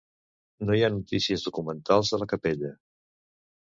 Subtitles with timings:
[0.69, 2.77] No hi ha notícies documentals de la capella.